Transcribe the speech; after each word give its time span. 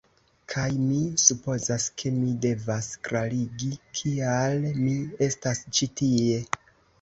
Kaj 0.51 0.69
mi 0.83 1.01
supozas, 1.23 1.85
ke 2.03 2.11
mi 2.15 2.29
devas 2.45 2.87
klarigi 3.09 3.69
kial 4.01 4.67
mi 4.81 4.95
estas 5.29 5.63
ĉi 5.77 5.91
tie 6.03 6.43